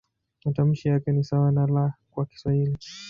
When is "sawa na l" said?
1.23-1.91